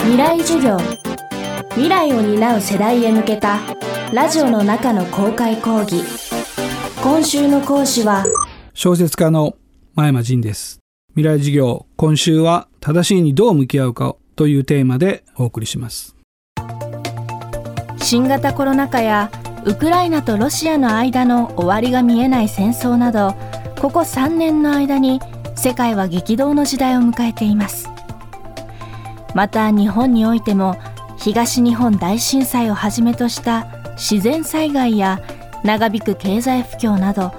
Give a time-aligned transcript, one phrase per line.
[0.00, 0.78] 未来授業。
[1.70, 3.58] 未来を担う世代へ向けた
[4.12, 6.02] ラジオの中の公開講義。
[7.02, 8.24] 今週の講師は
[8.74, 9.56] 小説家の
[9.94, 10.80] 前山仁です。
[11.10, 16.16] 未来授業今週は正しいにどう向き合うかというテーマでお送りします。
[17.98, 19.30] 新型コロナ禍や
[19.64, 23.34] ウクライナとロシアの間の終わりが見えない戦争など
[23.80, 25.20] ここ3年の間に
[25.56, 27.90] 世界は激動の時代を迎えています
[29.38, 30.74] また日本においても
[31.16, 35.20] 東日本大震災をはじめとした自然災害や
[35.62, 37.32] 長引く経済不況など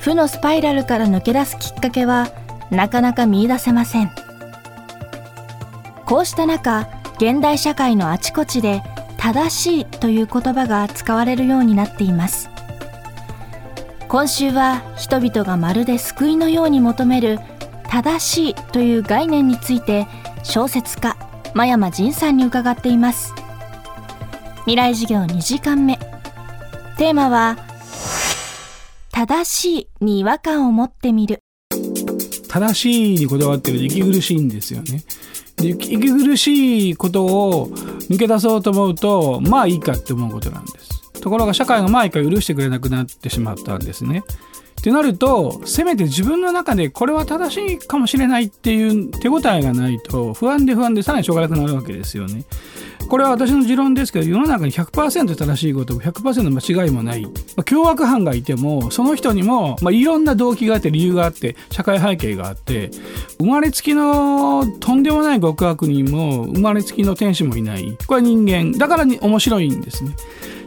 [0.00, 2.26] 負のスパイラルから抜け出すきっかけは
[2.72, 4.10] なかなか見いだせません。
[6.04, 8.82] こうした中現代社会のあちこちで
[9.16, 12.50] 正しいという言葉が使われるようになっています。
[14.08, 17.38] 今週は人々がまるで救いのように求める
[17.88, 20.08] 正しいという概念について
[20.42, 21.13] 小説家
[21.54, 23.32] 真山仁さんに伺っています。
[24.62, 25.98] 未来授業2時間目。
[26.98, 27.56] テーマは
[29.12, 31.38] 正しいに違和感を持ってみる。
[32.48, 35.04] 正しいにこだわってると息苦しいんですよね。
[35.56, 37.68] で息苦しいことを
[38.10, 41.20] 抜け出そうと思うとまあいいかって思うことなんです。
[41.20, 44.24] ところが社会が毎回許してくれなくなってしまったんですね。
[44.84, 52.44] ってなるとせめて自分の中でこれは正しいかもしれないっていう手応えがないと不安で不安でさらにしょうがなくなるわけですよね。
[53.08, 62.90] これは私の持論ですけど世の中に100%正しいことも100%間違いもない、まあ、凶悪犯がいてもその人にも、まあ、いろんな動機があって理由があって社会背景があって
[63.38, 70.14] 生まれつきのとんでもない極悪人も生まれつきの天使もいないこれは人間だから面白いんですね。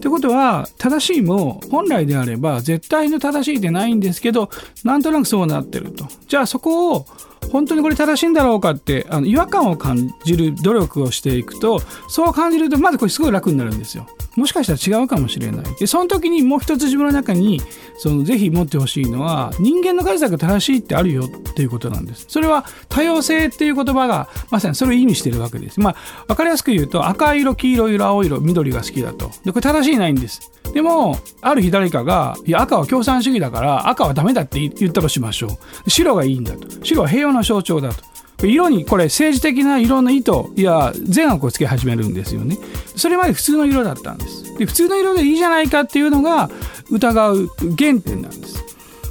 [0.00, 4.48] ってことは正しいも本来であれば絶対の正しいでないんですけど
[4.82, 7.06] なんとなくそうなってるとじゃあそこを
[7.52, 14.06] 本当にこれ正しいんだろうかってあの違和感を感じる努力をしていくとそう感じるとまずこれすごい楽になるんですよ。
[14.40, 15.64] もしかしたら違うかもしれない。
[15.78, 17.60] でその時にもう一つ自分の中に
[17.98, 22.24] そのぜひ持ってほしいのは人間の数だけ正しいってあるよっていうことなんです。
[22.28, 25.78] それは多様性っていう言葉がまさにそれを意味してるわけです。
[25.78, 25.96] まあ
[26.26, 29.30] 分かりやすく言うと赤色黄色色青色緑が好きだと。
[29.44, 30.50] でこれ正しいないんです。
[30.72, 35.90] でもある日誰かが「いや赤は共産主義だから赤はダメだ」って言ったとしましょう。
[35.90, 36.66] 白がいいんだと。
[36.84, 38.04] 白は平和の象徴だと。
[38.46, 42.58] 色にこれ政治的な色の意図いや善悪をつけ始めるんですよね。
[42.96, 44.56] それまで普通の色だったんです。
[44.58, 46.50] で普通の色でいいじゃないかっていうのが
[46.90, 48.59] 疑う原点なんです。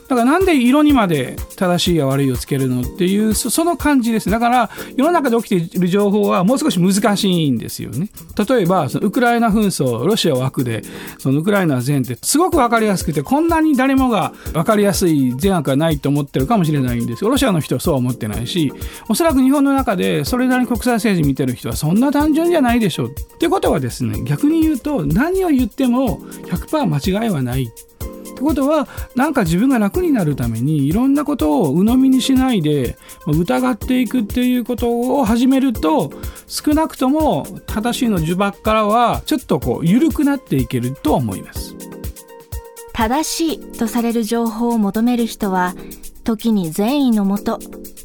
[0.09, 8.09] だからなんで色にまで正しいや悪いをつけるのっていうその感じですだから世の中で起きている情報はもう少し難しいんですよね。
[8.49, 10.81] 例えばそのウクライナ紛争ロシアを悪で
[11.19, 17.23] そのウクライナは善ってすごく分かりやすくてこんなに誰もが分かりやすい善悪はないと思ってるかもしれないんです。
[17.23, 18.73] ロシアの人はそうは思ってないし
[19.09, 23.11] おそらく日本の中でそれなりに国際政治見てる人はそんな単純じゃないでしょう。
[23.11, 27.71] ってことはですね逆に言うと何を言っても100%間違いはない。
[28.39, 36.11] ってことはなんか自分が楽になるためにいろんなことを鵜呑みにしないで疑っていくっていうことを始めると
[36.47, 41.75] 少なくとも正しいの呪縛からはちょっとこう緩くなっていけると思います。
[42.93, 45.73] 正しいとされる情報を求める人は
[46.25, 47.59] 時に善意のもと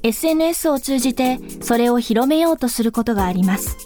[0.04, 3.76] SNS を通じてそれを広めようとすることがあります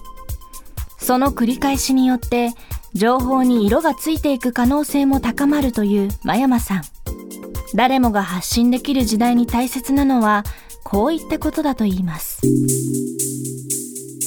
[0.99, 2.51] その繰り返しによって
[2.99, 6.83] 情報に色がついていく可能性も高まるという真山さん。
[7.77, 10.43] 誰もが発信できる時代に大切なのは
[10.83, 12.41] こういったことだと言います。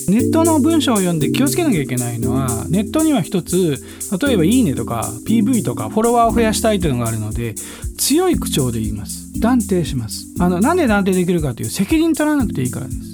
[0.09, 3.83] ネットの文章を読んで気をつけなきゃいけないのはネットには一つ
[4.21, 7.55] 例えば「いいね」とか PV とかフォロワーを増やしたいというのがあるので
[7.97, 9.37] 強い口調で言います。
[9.41, 10.27] 断定します。
[10.39, 13.10] あのなんで断定できるかという責任取らなくていいからです。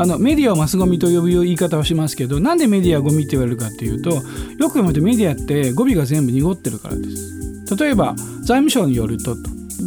[0.00, 4.22] あのメディアをマスゴミと呼ぶ言い方をしますけどなんでメディアゴミって言われるかっていうとよく
[4.60, 7.76] 読むとメディアって語尾が全部濁ってるからです。
[7.76, 9.36] 例えば財務省によると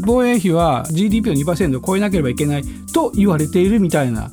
[0.05, 2.63] 防衛費は GDP の2%を超えなければいけない
[2.93, 4.31] と言われているみたいな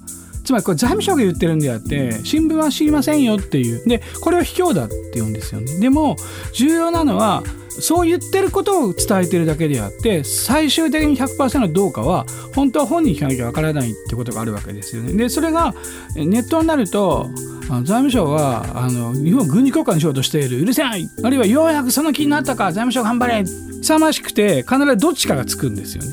[0.48, 3.86] つまりこれ財務省が言ってるんであって新聞は知りませんよっていう。
[3.86, 5.78] でこれを卑怯だって言うんですよね。
[5.78, 6.16] でも
[6.54, 12.24] 重要なのはそう言ってることを伝えてるだけであって最終的に100%どうかは
[12.54, 15.12] 本当は本人聞かなきゃわからないってことがあるわけですよね。
[15.12, 15.74] でそれが
[16.16, 17.28] ネットになると
[17.68, 20.62] 財務省はあの日本軍事国家にしようとしている。
[20.62, 21.10] うるせない。
[21.22, 23.44] あるいはようやくその気になったか財務省頑張れ。
[23.82, 26.08] 勇ましくて必ずどっちかがつくんですよね。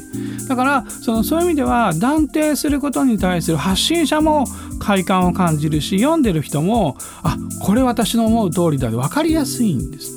[0.48, 4.46] だからそのそういう意味では断定することに対する発信者も
[4.80, 10.16] 快感を感じるし読んでる人もあこれ私の思う通りだと分かりやすいんです。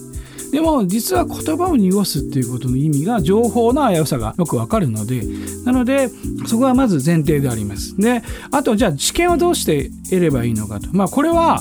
[0.50, 5.22] でも実は言葉を濁すっていうことの意味が情報の危うさがよくわかるので
[5.66, 6.08] なので
[6.46, 7.96] そこはまず前提であります。
[7.98, 10.88] であとじゃあ知見をどうして得ればいいのかと。
[10.92, 11.60] まあこれは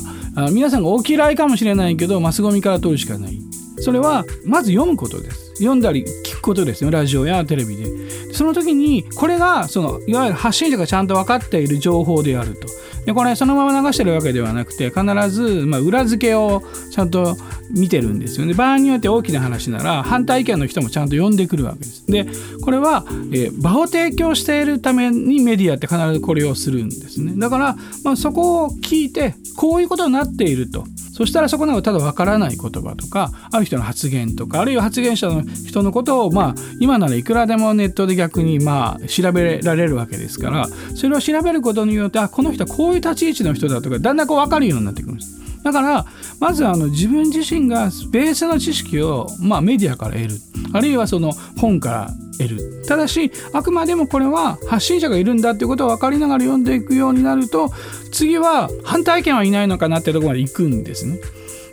[0.51, 3.46] 皆さんがお嫌いかもしれないけどマスゴミから取るしかない。
[3.87, 5.53] それはまず読むことです。
[5.59, 6.91] 読んだり聞くことですよ。
[6.91, 7.85] ラジオやテレビで。
[8.33, 12.67] その時にこれがそのいわゆる発信者がちゃんと分かっている情報であると。
[13.05, 16.61] でこれそのまま流してるわけではなくて必ず、ま、裏付けを
[16.91, 17.37] ちゃんと
[17.71, 18.53] 見てるんですよね。
[18.55, 22.05] 場合によって大きな話なら反対意見の人もちゃんと呼んでくるわけです。
[22.11, 22.27] で
[22.61, 27.35] これは、えー、場を提供しているためにメディアって必ずこれをするんですね。
[27.37, 30.83] だから、まあ、そこを聞いてこういうことになっていると。
[31.17, 45.37] そしたらそこならただわからない言葉とかある人の発言とかあるいは発言者の人のことをまあ今ならいくらでもネットで逆にまあ調べられるわけですからそれを調べることによってあこの人はこういう立ち位置の人だとかだんだんこう分かるようになってくるんです。
[45.63, 46.05] だから
[46.39, 50.35] まずあの自分自身がベースの知識を、まあ、メディアから得る
[50.73, 57.69] あるいはその本から得るただしあくまでもこれは発信者がいるんだっていうことを分かりながら読んでいくようになると
[58.17, 61.19] 次は反対意見はいないのかなってところまで行くんですね。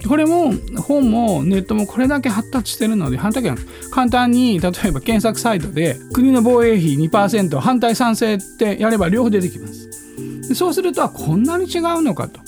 [0.06, 3.56] これも本もネットもこれだけ発達してるので反対意見
[3.90, 10.54] 簡単に例えば検索サイトで国の防衛費2%反対賛成ってやれば両方出てきます。
[10.54, 12.40] そうするとこんなに違うのかと。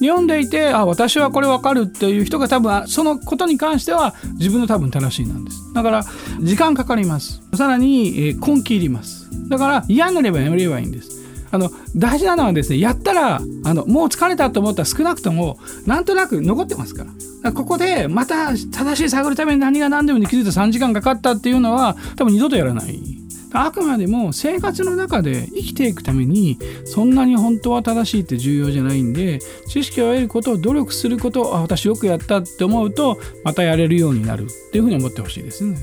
[0.00, 6.04] 読んでいてあ私はこれ分かるっていう人が多分そのことに関しては自分の多分正しいなんですだから
[6.40, 11.17] 時間かかりますさらに、えー、根気いりますだから嫌になればやめればいいんです
[11.50, 17.52] あの大事なのはですねやったらあのもう疲れたと思ったら少なくともなんとなく残ってますから。
[17.52, 23.18] ここでまた正しい探るために何が何でもに気づいた3時間かかったっていうのは多分二度とやらない。
[23.52, 35.76] あくまでも生活の中で生きていくためにそんなに本当は正しいって重要じゃないんで知識を得ることを努力することあ私よくやったって思うとまたやれるようになるっていうふうに思ってほしいですね。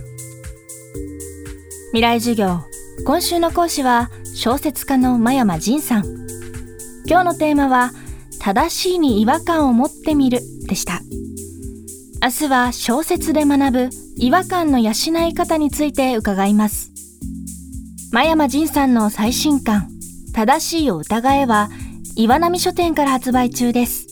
[1.91, 2.74] 未来授業。
[3.03, 6.05] 今週の講師は小説家の真山仁さん。
[7.07, 7.91] 今日のテーマは
[8.39, 11.01] 正しいに違和感を持ってみるでした。
[12.23, 14.91] 明日は小説で学ぶ違和感の養
[15.27, 16.91] い方について伺います。
[18.11, 19.89] 真山仁さんの最新刊、
[20.33, 21.69] 正しいを疑えは、
[22.15, 24.04] 岩波書店から発売中です。